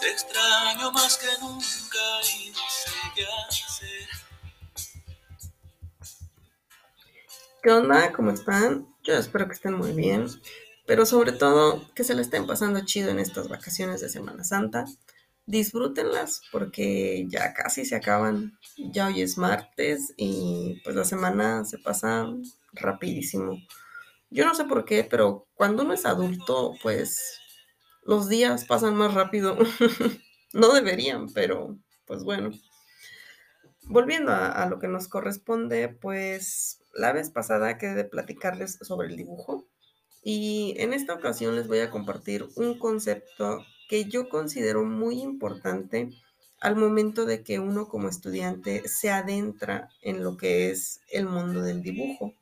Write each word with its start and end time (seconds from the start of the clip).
Te 0.00 0.10
extraño 0.10 0.92
más 0.92 1.16
que 1.16 1.26
nunca 1.40 1.98
y 2.36 2.50
no 2.50 2.58
sé 2.68 2.90
qué 3.16 3.24
hacer. 3.48 4.08
¿Qué 7.60 7.70
onda? 7.72 8.12
¿Cómo 8.12 8.30
están? 8.30 8.86
Yo 9.02 9.14
espero 9.14 9.48
que 9.48 9.54
estén 9.54 9.74
muy 9.74 9.92
bien, 9.92 10.26
pero 10.86 11.04
sobre 11.04 11.32
todo 11.32 11.84
que 11.94 12.04
se 12.04 12.14
la 12.14 12.22
estén 12.22 12.46
pasando 12.46 12.84
chido 12.84 13.10
en 13.10 13.18
estas 13.18 13.48
vacaciones 13.48 14.00
de 14.00 14.08
Semana 14.08 14.44
Santa. 14.44 14.84
Disfrútenlas 15.46 16.42
porque 16.52 17.26
ya 17.28 17.52
casi 17.52 17.84
se 17.84 17.96
acaban. 17.96 18.56
Ya 18.76 19.08
hoy 19.08 19.22
es 19.22 19.36
martes 19.36 20.14
y 20.16 20.80
pues 20.84 20.94
la 20.94 21.04
semana 21.04 21.64
se 21.64 21.78
pasa 21.78 22.28
rapidísimo. 22.72 23.58
Yo 24.30 24.44
no 24.44 24.54
sé 24.54 24.64
por 24.64 24.84
qué, 24.84 25.02
pero 25.02 25.48
cuando 25.54 25.82
uno 25.82 25.94
es 25.94 26.06
adulto, 26.06 26.74
pues 26.82 27.40
los 28.08 28.26
días 28.26 28.64
pasan 28.64 28.96
más 28.96 29.12
rápido. 29.12 29.58
no 30.54 30.72
deberían, 30.72 31.28
pero 31.28 31.76
pues 32.06 32.24
bueno. 32.24 32.50
Volviendo 33.82 34.32
a, 34.32 34.64
lo 34.64 34.78
que 34.78 34.88
nos 34.88 35.08
corresponde, 35.08 35.88
pues 35.88 36.80
la 36.94 37.12
vez 37.12 37.30
pasada 37.30 37.76
quedé 37.76 37.94
de 37.94 38.04
platicarles 38.04 38.78
sobre 38.80 39.08
el 39.08 39.16
dibujo 39.16 39.66
y 40.22 40.74
en 40.78 40.94
esta 40.94 41.12
ocasión 41.12 41.54
les 41.54 41.68
voy 41.68 41.80
a 41.80 41.90
compartir 41.90 42.46
un 42.56 42.78
concepto 42.78 43.62
que 43.90 44.06
yo 44.06 44.30
considero 44.30 44.84
muy 44.84 45.20
importante 45.20 46.08
al 46.60 46.76
momento 46.76 47.26
de 47.26 47.42
que 47.42 47.60
uno 47.60 47.88
como 47.88 48.08
estudiante 48.08 48.88
se 48.88 49.10
adentra 49.10 49.90
en 50.00 50.24
lo 50.24 50.38
que 50.38 50.70
es 50.70 51.00
el 51.10 51.26
mundo 51.26 51.60
del 51.60 51.82
dibujo. 51.82 52.32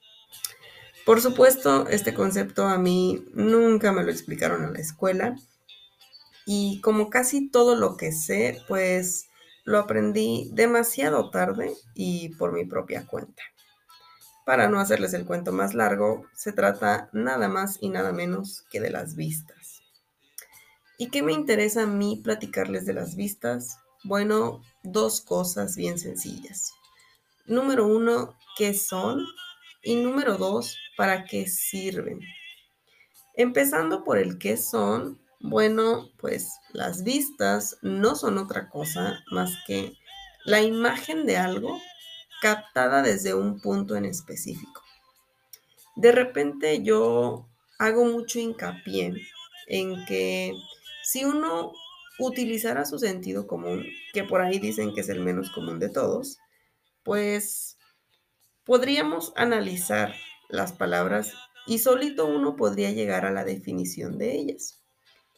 Por 1.05 1.21
supuesto, 1.21 1.89
este 1.89 2.15
concepto 2.15 2.67
a 2.67 2.79
mí 2.79 3.25
nunca 3.35 3.93
me 3.93 4.05
lo 4.05 4.13
explicaron 4.13 4.65
en 4.65 4.73
la 4.73 4.81
escuela 4.81 5.37
y 6.47 6.81
como 6.81 7.11
casi 7.11 7.51
todo 7.51 7.75
lo 7.75 7.97
que 7.97 8.13
sé, 8.13 8.63
pues 8.69 9.29
lo 9.65 9.79
aprendí 9.79 10.49
demasiado 10.53 11.31
tarde 11.31 11.75
y 11.93 12.31
por 12.37 12.53
mi 12.53 12.65
propia 12.65 13.05
cuenta. 13.05 13.43
Para 14.47 14.69
no 14.69 14.79
hacerles 14.79 15.13
el 15.13 15.27
cuento 15.27 15.53
más 15.53 15.75
largo, 15.75 16.25
se 16.33 16.53
trata 16.53 17.11
nada 17.13 17.49
más 17.49 17.79
y 17.81 17.89
nada 17.89 18.13
menos 18.13 18.65
que 18.71 18.81
de 18.81 18.91
las 18.91 19.17
vistas. 19.17 19.83
¿Y 20.99 21.11
qué 21.11 21.25
me 21.25 21.33
interesa 21.33 21.83
a 21.83 21.87
mí 21.87 22.21
platicarles 22.23 22.87
de 22.87 22.95
las 22.95 23.17
vistas? 23.17 23.79
Bueno, 24.05 24.63
dos 24.85 25.21
cosas 25.21 25.75
bien 25.75 25.99
sencillas. 25.99 26.73
Número 27.45 27.89
uno, 27.89 28.37
¿qué 28.57 28.73
son? 28.73 29.27
Y 29.83 29.97
número 29.97 30.39
dos, 30.39 30.79
¿para 30.97 31.25
qué 31.25 31.49
sirven? 31.49 32.21
Empezando 33.35 34.05
por 34.05 34.17
el 34.17 34.39
qué 34.39 34.57
son, 34.57 35.21
bueno, 35.41 36.09
pues 36.19 36.51
las 36.73 37.05
vistas 37.05 37.79
no 37.83 38.17
son 38.17 38.39
otra 38.39 38.69
cosa 38.71 39.25
más 39.31 39.53
que 39.67 39.95
la 40.45 40.63
imagen 40.63 41.27
de 41.27 41.37
algo 41.37 41.81
captada 42.41 43.03
desde 43.03 43.35
un 43.35 43.61
punto 43.61 43.97
en 43.97 44.05
específico. 44.05 44.83
De 45.97 46.13
repente 46.13 46.83
yo 46.83 47.49
hago 47.79 48.05
mucho 48.05 48.39
hincapié 48.39 49.15
en 49.67 50.05
que 50.07 50.53
si 51.03 51.25
uno 51.25 51.73
utilizara 52.19 52.85
su 52.85 52.99
sentido 52.99 53.47
común, 53.47 53.85
que 54.13 54.25
por 54.25 54.41
ahí 54.41 54.59
dicen 54.59 54.95
que 54.95 55.01
es 55.01 55.09
el 55.09 55.21
menos 55.21 55.51
común 55.51 55.79
de 55.79 55.89
todos, 55.89 56.39
pues 57.03 57.77
Podríamos 58.67 59.33
analizar 59.37 60.13
las 60.49 60.73
palabras 60.73 61.33
y 61.69 61.79
solito 61.79 62.27
uno 62.27 62.57
podría 62.57 62.91
llegar 62.91 63.25
a 63.25 63.31
la 63.31 63.45
definición 63.45 64.19
de 64.19 64.35
ellas. 64.35 64.83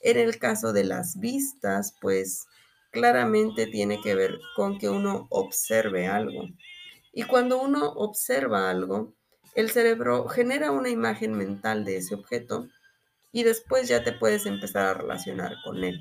En 0.02 0.18
el 0.18 0.38
caso 0.38 0.72
de 0.72 0.84
las 0.84 1.18
vistas, 1.18 1.94
pues 2.00 2.46
claramente 2.90 3.66
tiene 3.66 4.00
que 4.00 4.14
ver 4.14 4.38
con 4.56 4.78
que 4.78 4.88
uno 4.88 5.26
observe 5.30 6.06
algo. 6.06 6.48
Y 7.12 7.24
cuando 7.24 7.60
uno 7.60 7.90
observa 7.92 8.70
algo, 8.70 9.14
el 9.54 9.70
cerebro 9.70 10.28
genera 10.28 10.70
una 10.70 10.88
imagen 10.88 11.32
mental 11.32 11.84
de 11.84 11.96
ese 11.96 12.14
objeto 12.14 12.68
y 13.32 13.42
después 13.42 13.88
ya 13.88 14.04
te 14.04 14.12
puedes 14.12 14.46
empezar 14.46 14.86
a 14.86 14.94
relacionar 14.94 15.54
con 15.64 15.82
él. 15.84 16.00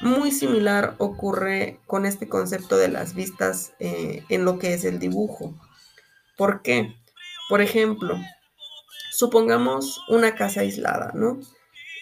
Muy 0.00 0.32
similar 0.32 0.94
ocurre 0.98 1.80
con 1.86 2.06
este 2.06 2.28
concepto 2.28 2.76
de 2.76 2.88
las 2.88 3.14
vistas 3.14 3.72
eh, 3.78 4.24
en 4.28 4.44
lo 4.44 4.58
que 4.58 4.74
es 4.74 4.84
el 4.84 4.98
dibujo. 4.98 5.54
¿Por 6.36 6.62
qué? 6.62 6.94
Por 7.48 7.60
ejemplo, 7.60 8.16
supongamos 9.12 10.00
una 10.08 10.34
casa 10.34 10.60
aislada, 10.60 11.12
¿no? 11.14 11.40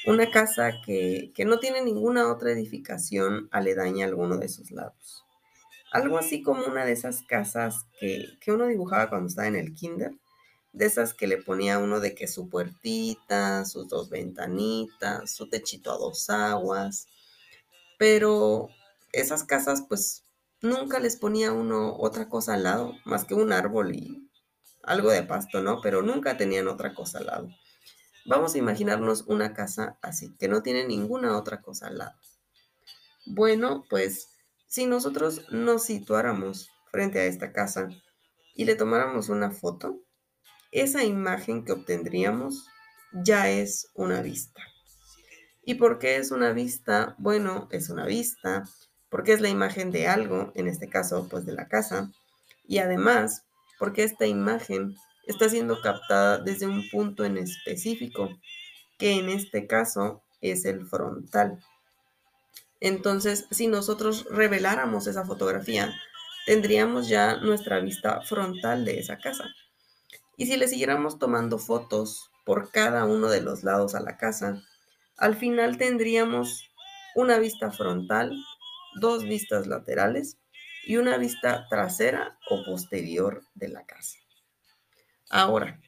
Una 0.06 0.30
casa 0.30 0.72
que, 0.84 1.32
no 1.46 1.58
tiene 1.58 1.82
ninguna 1.82 2.32
otra 2.32 2.52
edificación 2.52 3.48
aledaña 3.50 4.06
a 4.06 4.08
alguno 4.08 4.38
de 4.38 4.48
sus 4.48 4.70
lados. 4.70 5.24
Algo 5.92 6.18
así 6.18 6.42
como 6.42 6.64
una 6.64 6.84
de 6.84 6.92
esas 6.92 7.22
casas 7.22 7.86
que, 7.98 8.24
que 8.40 8.52
uno 8.52 8.66
dibujaba 8.66 9.10
cuando 9.10 9.28
estaba 9.28 9.48
en 9.48 9.56
el 9.56 9.74
kinder, 9.74 10.12
de 10.72 10.86
esas 10.86 11.14
que 11.14 11.26
le 11.26 11.36
ponía 11.36 11.78
uno 11.78 12.00
de 12.00 12.14
que 12.14 12.28
su 12.28 12.48
puertita, 12.48 13.64
sus 13.64 13.88
dos 13.88 14.08
ventanitas, 14.08 15.34
su 15.34 15.48
techito 15.48 15.92
a 15.92 15.98
dos 15.98 16.30
aguas, 16.30 17.08
pero 17.98 18.68
esas 19.12 19.44
casas 19.44 19.84
pues 19.88 20.24
nunca 20.62 21.00
les 21.00 21.16
ponía 21.16 21.52
uno 21.52 21.96
otra 21.98 22.28
cosa 22.28 22.54
al 22.54 22.62
lado, 22.62 22.94
más 23.04 23.24
que 23.24 23.34
un 23.34 23.52
árbol 23.52 23.94
y 23.94 24.30
algo 24.82 25.10
de 25.10 25.22
pasto, 25.22 25.60
¿no? 25.60 25.80
Pero 25.80 26.02
nunca 26.02 26.36
tenían 26.36 26.68
otra 26.68 26.94
cosa 26.94 27.18
al 27.18 27.26
lado. 27.26 27.48
Vamos 28.26 28.54
a 28.54 28.58
imaginarnos 28.58 29.25
una 29.26 29.54
casa 29.54 29.98
así, 30.03 30.34
que 30.38 30.48
no 30.48 30.62
tiene 30.62 30.86
ninguna 30.86 31.36
otra 31.36 31.62
cosa 31.62 31.88
al 31.88 31.98
lado. 31.98 32.14
Bueno, 33.26 33.84
pues 33.88 34.28
si 34.66 34.86
nosotros 34.86 35.50
nos 35.50 35.84
situáramos 35.84 36.70
frente 36.91 37.19
a 37.20 37.25
esta 37.25 37.53
casa 37.53 37.88
y 38.54 38.64
le 38.64 38.76
tomáramos 38.76 39.28
una 39.28 39.50
foto, 39.50 40.00
esa 40.72 41.04
imagen 41.04 41.64
que 41.64 41.72
obtendríamos 41.72 42.69
ya 43.12 43.50
es 43.50 43.88
una 43.94 44.22
vista. 44.22 44.62
¿Y 45.64 45.75
por 45.75 45.98
qué 45.98 46.16
es 46.16 46.30
una 46.30 46.53
vista? 46.53 47.14
Bueno, 47.19 47.69
es 47.70 47.91
una 47.91 48.06
vista 48.06 48.64
porque 49.09 49.32
es 49.32 49.41
la 49.41 49.48
imagen 49.48 49.91
de 49.91 50.06
algo, 50.06 50.53
en 50.54 50.69
este 50.69 50.88
caso, 50.88 51.28
pues 51.28 51.44
de 51.44 51.53
la 51.53 51.69
casa, 51.69 52.12
y 52.66 52.78
además 52.78 53.44
porque 53.78 54.04
esta 54.04 54.26
imagen 54.26 54.94
está 55.26 55.48
siendo 55.48 55.81
captada 55.81 56.38
desde 56.38 56.66
un 56.66 56.88
punto 56.91 57.25
en 57.25 57.38
específico, 57.38 58.31
que 58.98 59.12
en 59.12 59.28
este 59.28 59.66
caso 59.66 60.22
es 60.41 60.64
el 60.64 60.86
frontal. 60.86 61.62
Entonces, 62.81 63.47
si 63.50 63.66
nosotros 63.66 64.26
reveláramos 64.30 65.06
esa 65.06 65.25
fotografía, 65.25 65.94
tendríamos 66.47 67.09
ya 67.09 67.36
nuestra 67.36 67.80
vista 67.80 68.22
frontal 68.22 68.84
de 68.84 68.98
esa 68.98 69.19
casa. 69.19 69.44
Y 70.36 70.47
si 70.47 70.56
le 70.56 70.69
siguiéramos 70.69 71.19
tomando 71.19 71.59
fotos 71.59 72.30
por 72.47 72.70
cada 72.70 73.04
uno 73.04 73.28
de 73.28 73.42
los 73.42 73.62
lados 73.62 73.94
a 73.94 74.00
la 74.00 74.16
casa, 74.16 74.62
al 75.19 75.36
final 75.36 75.76
tendríamos 75.76 76.70
una 77.14 77.38
vista 77.38 77.70
frontal 77.70 78.32
dos 79.00 79.25
vistas 79.25 79.66
laterales 79.66 80.38
y 80.86 80.97
una 80.97 81.19
vista 81.19 81.66
trasera 81.69 82.38
o 82.48 82.64
posterior 82.64 83.44
de 83.54 83.69
la 83.69 83.84
casa. 83.84 84.16
Ahora, 85.30 85.80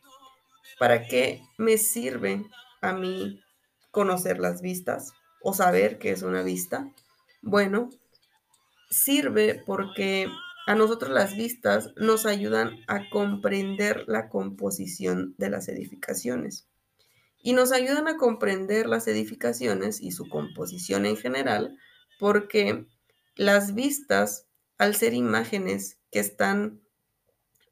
¿para 0.78 1.04
qué 1.06 1.42
me 1.58 1.76
sirve 1.76 2.46
a 2.80 2.92
mí 2.92 3.42
conocer 3.90 4.38
las 4.38 4.62
vistas 4.62 5.12
o 5.42 5.52
saber 5.52 5.98
qué 5.98 6.12
es 6.12 6.22
una 6.22 6.42
vista? 6.42 6.92
Bueno, 7.42 7.90
sirve 8.88 9.60
porque 9.66 10.28
a 10.66 10.76
nosotros 10.76 11.10
las 11.10 11.36
vistas 11.36 11.90
nos 11.96 12.24
ayudan 12.24 12.76
a 12.86 13.10
comprender 13.10 14.04
la 14.06 14.28
composición 14.28 15.34
de 15.38 15.50
las 15.50 15.68
edificaciones 15.68 16.68
y 17.42 17.52
nos 17.52 17.72
ayudan 17.72 18.06
a 18.06 18.16
comprender 18.16 18.86
las 18.86 19.08
edificaciones 19.08 20.00
y 20.00 20.12
su 20.12 20.28
composición 20.28 21.04
en 21.04 21.16
general 21.16 21.76
porque 22.20 22.86
las 23.34 23.74
vistas, 23.74 24.46
al 24.78 24.94
ser 24.94 25.14
imágenes 25.14 25.98
que 26.12 26.20
están, 26.20 26.81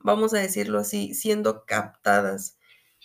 vamos 0.01 0.35
a 0.35 0.39
decirlo 0.39 0.79
así, 0.79 1.15
siendo 1.15 1.65
captadas 1.65 2.59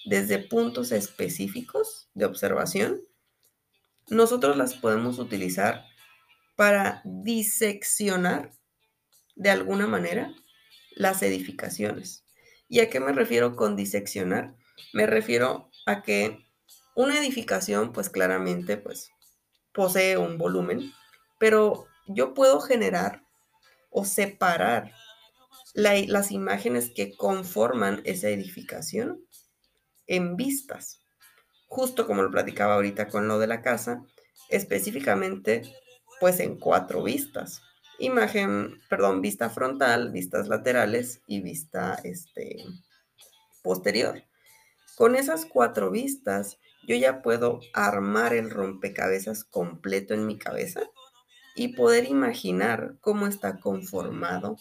desde 0.05 0.39
puntos 0.39 0.91
específicos 0.91 2.09
de 2.13 2.25
observación, 2.25 3.01
nosotros 4.09 4.55
las 4.57 4.75
podemos 4.75 5.19
utilizar 5.19 5.83
para 6.55 7.01
diseccionar 7.03 8.51
de 9.35 9.49
alguna 9.49 9.87
manera 9.87 10.33
las 10.95 11.21
edificaciones. 11.23 12.23
¿Y 12.67 12.79
a 12.79 12.89
qué 12.89 12.99
me 12.99 13.11
refiero 13.11 13.55
con 13.55 13.75
diseccionar? 13.75 14.55
Me 14.93 15.05
refiero 15.05 15.69
a 15.85 16.01
que 16.01 16.45
una 16.95 17.19
edificación, 17.19 17.91
pues 17.91 18.09
claramente, 18.09 18.77
pues 18.77 19.09
posee 19.73 20.17
un 20.17 20.37
volumen, 20.37 20.93
pero 21.39 21.85
yo 22.07 22.33
puedo 22.33 22.61
generar 22.61 23.23
o 23.89 24.05
separar 24.05 24.93
las 25.75 26.31
imágenes 26.31 26.91
que 26.95 27.15
conforman 27.15 28.01
esa 28.05 28.29
edificación 28.29 29.21
en 30.07 30.37
vistas. 30.37 31.01
Justo 31.67 32.07
como 32.07 32.23
lo 32.23 32.31
platicaba 32.31 32.75
ahorita 32.75 33.09
con 33.09 33.27
lo 33.27 33.39
de 33.39 33.47
la 33.47 33.61
casa, 33.61 34.01
específicamente 34.49 35.63
pues 36.19 36.39
en 36.39 36.57
cuatro 36.57 37.03
vistas. 37.03 37.61
Imagen, 37.99 38.79
perdón, 38.89 39.21
vista 39.21 39.49
frontal, 39.49 40.11
vistas 40.11 40.47
laterales 40.47 41.21
y 41.27 41.41
vista 41.41 41.99
este, 42.03 42.63
posterior. 43.63 44.23
Con 44.95 45.15
esas 45.15 45.45
cuatro 45.45 45.91
vistas, 45.91 46.57
yo 46.87 46.95
ya 46.95 47.21
puedo 47.21 47.59
armar 47.73 48.33
el 48.33 48.49
rompecabezas 48.49 49.43
completo 49.43 50.13
en 50.13 50.25
mi 50.25 50.37
cabeza 50.37 50.81
y 51.55 51.69
poder 51.69 52.05
imaginar 52.05 52.95
cómo 53.01 53.27
está 53.27 53.59
conformado, 53.59 54.57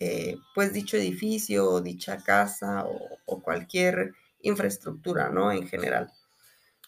eh, 0.00 0.36
pues 0.54 0.72
dicho 0.72 0.96
edificio 0.96 1.70
o 1.70 1.80
dicha 1.80 2.18
casa 2.18 2.84
o, 2.86 3.18
o 3.26 3.42
cualquier 3.42 4.12
infraestructura, 4.40 5.30
¿no? 5.30 5.52
En 5.52 5.68
general. 5.68 6.12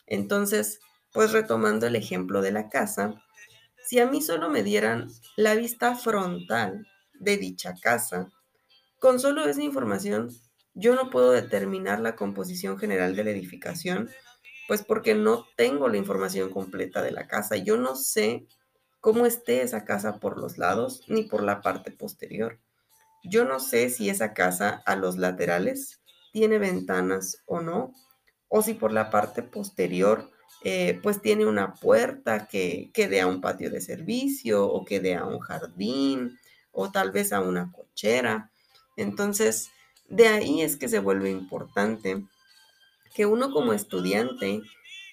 Entonces, 0.07 0.81
pues 1.13 1.33
retomando 1.33 1.87
el 1.87 1.97
ejemplo 1.97 2.43
de 2.43 2.53
la 2.53 2.69
casa, 2.69 3.23
si 3.85 3.99
a 4.01 4.07
mí 4.07 4.21
solo 4.23 4.51
me 4.51 4.63
dieran 4.63 5.09
la 5.37 5.55
vista 5.55 5.97
frontal 5.97 6.87
de 7.15 7.37
dicha 7.39 7.75
casa, 7.81 8.31
con 8.99 9.21
solo 9.21 9.45
esa 9.49 9.63
información 9.63 10.31
yo 10.75 10.95
no 10.95 11.11
puedo 11.11 11.33
determinar 11.33 12.01
la 12.01 12.15
composición 12.15 12.79
general 12.79 13.17
de 13.17 13.25
la 13.25 13.31
edificación, 13.31 14.11
pues 14.69 14.83
porque 14.85 15.15
no 15.15 15.47
tengo 15.57 15.89
la 15.89 15.97
información 15.97 16.51
completa 16.51 17.03
de 17.03 17.11
la 17.11 17.27
casa. 17.27 17.57
Yo 17.57 17.77
no 17.77 17.97
sé 17.97 18.47
cómo 19.01 19.27
esté 19.27 19.63
esa 19.63 19.85
casa 19.85 20.21
por 20.21 20.39
los 20.39 20.59
lados 20.59 21.03
ni 21.09 21.25
por 21.25 21.43
la 21.43 21.63
parte 21.63 21.91
posterior. 21.91 22.61
Yo 23.25 23.45
no 23.45 23.61
sé 23.61 23.91
si 23.91 24.09
esa 24.09 24.33
casa 24.33 24.83
a 24.87 24.97
los 24.97 25.17
laterales 25.17 26.01
tiene 26.33 26.59
ventanas 26.59 27.43
o 27.47 27.61
no, 27.61 27.93
o 28.49 28.63
si 28.63 28.75
por 28.75 28.93
la 28.93 29.11
parte 29.11 29.43
posterior 29.43 30.31
eh, 30.65 30.99
pues 31.03 31.21
tiene 31.23 31.47
una 31.47 31.75
puerta 31.75 32.49
que, 32.49 32.91
que 32.93 33.09
dé 33.09 33.21
a 33.21 33.27
un 33.27 33.41
patio 33.41 33.71
de 33.71 33.81
servicio 33.81 34.67
o 34.67 34.85
que 34.85 35.01
dé 35.01 35.15
a 35.15 35.25
un 35.25 35.39
jardín 35.39 36.39
o 36.73 36.91
tal 36.91 37.13
vez 37.13 37.33
a 37.33 37.41
una 37.41 37.71
cochera. 37.73 38.51
Entonces, 38.97 39.71
de 40.09 40.29
ahí 40.29 40.63
es 40.63 40.77
que 40.77 40.89
se 40.89 40.99
vuelve 40.99 41.31
importante 41.31 42.25
que 43.15 43.27
uno 43.27 43.53
como 43.53 43.73
estudiante 43.73 44.63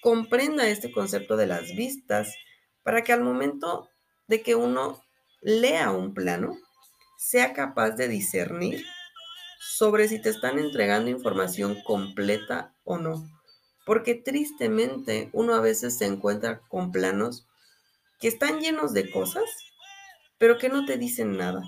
comprenda 0.02 0.68
este 0.68 0.90
concepto 0.92 1.36
de 1.36 1.46
las 1.46 1.74
vistas 1.74 2.34
para 2.82 3.02
que 3.02 3.12
al 3.12 3.22
momento 3.22 3.88
de 4.28 4.42
que 4.42 4.54
uno 4.54 5.02
lea 5.40 5.90
un 5.90 6.14
plano, 6.14 6.56
sea 7.16 7.52
capaz 7.52 7.92
de 7.92 8.08
discernir 8.08 8.84
sobre 9.60 10.08
si 10.08 10.20
te 10.20 10.30
están 10.30 10.58
entregando 10.58 11.10
información 11.10 11.82
completa 11.82 12.74
o 12.84 12.98
no. 12.98 13.28
Porque 13.84 14.14
tristemente 14.14 15.30
uno 15.32 15.54
a 15.54 15.60
veces 15.60 15.98
se 15.98 16.06
encuentra 16.06 16.60
con 16.68 16.92
planos 16.92 17.46
que 18.20 18.28
están 18.28 18.60
llenos 18.60 18.92
de 18.92 19.10
cosas, 19.10 19.44
pero 20.38 20.58
que 20.58 20.68
no 20.68 20.86
te 20.86 20.98
dicen 20.98 21.36
nada. 21.36 21.62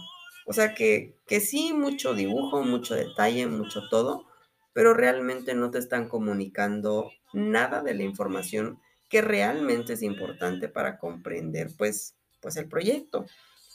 O 0.47 0.53
sea 0.53 0.75
que, 0.75 1.15
que 1.27 1.41
sí, 1.41 1.73
mucho 1.73 2.15
dibujo, 2.15 2.63
mucho 2.63 2.95
detalle, 2.95 3.47
mucho 3.47 3.83
todo, 3.91 4.27
pero 4.73 4.95
realmente 4.95 5.55
no 5.55 5.71
te 5.71 5.79
están 5.79 6.09
comunicando 6.09 7.11
nada 7.33 7.83
de 7.83 7.95
la 7.95 8.05
información 8.05 8.81
que 9.09 9.23
realmente 9.23 9.95
es 9.95 10.03
importante 10.03 10.69
para 10.69 10.99
comprender 10.99 11.71
pues, 11.77 12.15
pues 12.41 12.57
el 12.57 12.69
proyecto. 12.69 13.27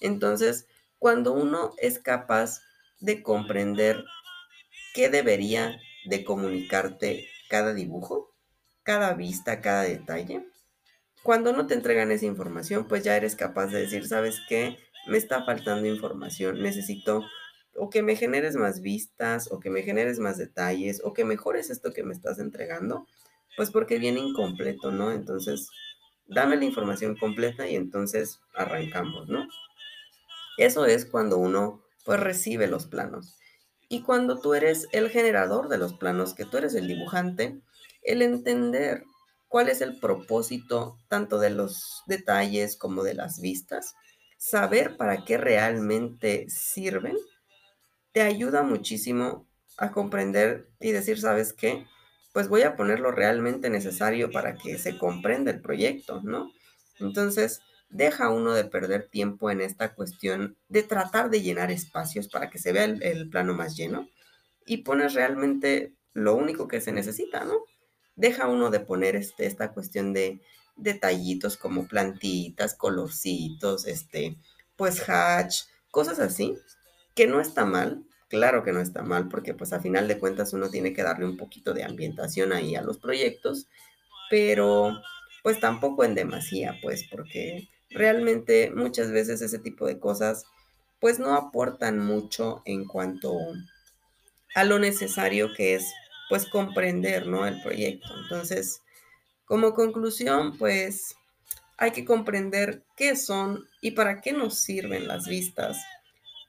Entonces, 0.02 0.68
cuando 1.04 1.34
uno 1.34 1.74
es 1.80 2.00
capaz 2.00 2.62
de 3.02 3.22
comprender 3.22 4.06
qué 4.94 5.10
debería 5.10 5.78
de 6.06 6.24
comunicarte 6.24 7.28
cada 7.50 7.74
dibujo, 7.74 8.34
cada 8.84 9.14
vista, 9.14 9.60
cada 9.60 9.82
detalle, 9.82 10.48
cuando 11.22 11.52
no 11.52 11.68
te 11.68 11.74
entregan 11.74 12.10
esa 12.14 12.26
información, 12.26 12.88
pues 12.88 13.04
ya 13.04 13.18
eres 13.18 13.36
capaz 13.36 13.68
de 13.68 13.82
decir, 13.82 14.08
¿sabes 14.08 14.40
qué? 14.48 14.78
me 15.06 15.18
está 15.18 15.44
faltando 15.44 15.90
información, 15.90 16.62
necesito 16.62 17.26
o 17.76 17.90
que 17.90 18.02
me 18.02 18.16
generes 18.16 18.56
más 18.56 18.80
vistas, 18.80 19.52
o 19.52 19.60
que 19.60 19.70
me 19.70 19.82
generes 19.82 20.20
más 20.20 20.38
detalles, 20.38 21.02
o 21.04 21.12
que 21.12 21.26
mejores 21.26 21.70
esto 21.70 21.92
que 21.92 22.04
me 22.04 22.14
estás 22.14 22.40
entregando, 22.40 23.08
pues 23.58 23.72
porque 23.72 24.00
viene 24.00 24.22
incompleto, 24.22 24.90
¿no? 24.94 25.12
Entonces, 25.12 25.68
dame 26.28 26.56
la 26.56 26.64
información 26.64 27.18
completa 27.18 27.68
y 27.68 27.76
entonces 27.76 28.40
arrancamos, 28.56 29.28
¿no? 29.28 29.50
Eso 30.58 30.86
es 30.86 31.06
cuando 31.06 31.38
uno 31.38 31.84
pues 32.06 32.20
recibe 32.20 32.68
los 32.68 32.86
planos. 32.86 33.38
Y 33.90 34.02
cuando 34.02 34.40
tú 34.40 34.54
eres 34.54 34.88
el 34.92 35.10
generador 35.10 35.70
de 35.70 35.78
los 35.78 35.94
planos, 35.94 36.34
que 36.34 36.46
tú 36.46 36.58
eres 36.58 36.74
el 36.76 36.88
dibujante, 36.88 37.60
el 38.02 38.22
entender 38.22 39.04
cuál 39.48 39.70
es 39.70 39.82
el 39.82 40.00
propósito 40.00 40.98
tanto 41.10 41.40
de 41.40 41.52
los 41.52 42.02
detalles 42.08 42.76
como 42.76 43.04
de 43.04 43.14
las 43.14 43.40
vistas, 43.40 43.94
saber 44.38 44.98
para 44.98 45.24
qué 45.26 45.38
realmente 45.38 46.46
sirven, 46.50 47.16
te 48.12 48.22
ayuda 48.22 48.64
muchísimo 48.64 49.48
a 49.78 49.92
comprender 49.92 50.70
y 50.80 50.92
decir, 50.92 51.20
¿sabes 51.20 51.54
qué? 51.54 51.86
Pues 52.34 52.48
voy 52.48 52.64
a 52.64 52.76
poner 52.76 53.00
lo 53.00 53.12
realmente 53.12 53.70
necesario 53.70 54.32
para 54.32 54.56
que 54.56 54.78
se 54.78 54.98
comprenda 54.98 55.52
el 55.52 55.62
proyecto, 55.62 56.22
¿no? 56.24 56.52
Entonces, 57.00 57.62
deja 57.94 58.30
uno 58.30 58.54
de 58.54 58.66
perder 58.66 59.08
tiempo 59.08 59.52
en 59.52 59.62
esta 59.62 59.94
cuestión 59.94 60.58
de 60.68 60.82
tratar 60.82 61.30
de 61.30 61.42
llenar 61.42 61.70
espacios 61.72 62.28
para 62.28 62.50
que 62.50 62.58
se 62.58 62.74
vea 62.74 62.86
el, 62.86 63.30
plano 63.30 63.54
más 63.54 63.78
lleno 63.78 64.10
y 64.66 64.78
pones 64.78 65.14
realmente 65.14 65.94
lo 66.14 66.36
único 66.36 66.68
que 66.68 66.82
se 66.82 66.92
necesita, 66.92 67.46
¿no? 67.46 67.54
Deja 68.16 68.48
uno 68.48 68.72
de 68.72 68.80
poner 68.80 69.16
este, 69.16 69.46
esta 69.46 69.74
cuestión 69.74 70.12
de 70.12 70.42
detallitos 70.76 71.56
como 71.56 71.88
plantitas, 71.88 72.74
colorcitos, 72.74 73.86
este, 73.86 74.38
pues 74.76 75.08
hatch, 75.08 75.62
cosas 75.92 76.20
así, 76.20 76.58
que 77.14 77.28
no 77.28 77.40
está 77.40 77.64
mal, 77.64 78.04
claro 78.28 78.64
que 78.64 78.72
no 78.72 78.82
está 78.82 79.04
mal, 79.04 79.30
porque 79.30 79.54
pues 79.54 79.72
a 79.72 79.80
final 79.80 80.08
de 80.08 80.18
cuentas 80.18 80.54
uno 80.54 80.70
tiene 80.72 80.94
que 80.94 81.04
darle 81.04 81.26
un 81.26 81.38
poquito 81.38 81.76
de 81.76 81.84
ambientación 81.84 82.54
ahí 82.54 82.76
a 82.76 82.82
los 82.82 82.98
proyectos, 82.98 83.68
pero 84.32 85.00
pues 85.44 85.60
tampoco 85.60 86.06
en 86.06 86.16
demasía, 86.16 86.80
pues, 86.82 87.04
porque 87.12 87.70
realmente 87.94 88.72
muchas 88.72 89.12
veces 89.12 89.42
ese 89.42 89.60
tipo 89.60 89.86
de 89.86 90.00
cosas 90.00 90.46
pues 91.00 91.20
no 91.20 91.36
aportan 91.36 92.00
mucho 92.00 92.62
en 92.66 92.86
cuanto 92.86 93.38
a 94.56 94.64
lo 94.64 94.80
necesario 94.80 95.50
que 95.56 95.76
es 95.76 95.92
pues 96.30 96.46
comprender, 96.46 97.28
¿no? 97.28 97.46
El 97.46 97.62
proyecto. 97.62 98.08
Entonces, 98.24 98.82
como 99.46 99.74
conclusión, 99.74 100.58
pues 100.58 101.16
hay 101.78 101.92
que 101.92 102.06
comprender 102.06 102.84
qué 102.96 103.16
son 103.16 103.68
y 103.82 103.92
para 103.92 104.22
qué 104.22 104.32
nos 104.32 104.60
sirven 104.60 105.08
las 105.08 105.28
vistas, 105.28 105.78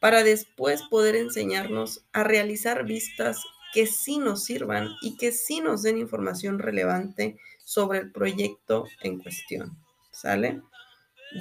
para 0.00 0.22
después 0.22 0.82
poder 0.82 1.16
enseñarnos 1.16 2.04
a 2.12 2.22
realizar 2.22 2.84
vistas 2.84 3.42
que 3.72 3.86
sí 3.86 4.18
nos 4.18 4.44
sirvan 4.44 4.88
y 5.02 5.16
que 5.16 5.32
sí 5.32 5.60
nos 5.60 5.82
den 5.82 5.98
información 5.98 6.60
relevante 6.60 7.38
sobre 7.64 7.98
el 7.98 8.12
proyecto 8.12 8.84
en 9.02 9.18
cuestión. 9.18 9.76
¿Sale? 10.12 10.62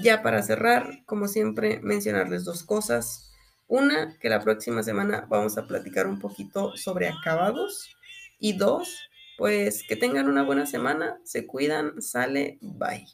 Ya 0.02 0.24
para 0.24 0.42
cerrar, 0.42 1.04
como 1.06 1.28
siempre, 1.28 1.80
mencionarles 1.82 2.46
dos 2.46 2.64
cosas. 2.64 3.32
Una, 3.68 4.18
que 4.20 4.30
la 4.30 4.40
próxima 4.40 4.84
semana 4.84 5.26
vamos 5.30 5.58
a 5.58 5.68
platicar 5.68 6.08
un 6.08 6.20
poquito 6.20 6.76
sobre 6.76 7.08
acabados. 7.08 7.96
Y 8.40 8.54
dos, 8.54 9.10
pues 9.38 9.84
que 9.88 9.96
tengan 9.96 10.28
una 10.28 10.44
buena 10.44 10.66
semana, 10.66 11.20
se 11.24 11.48
cuidan, 11.48 12.02
sale, 12.02 12.58
bye. 12.62 13.06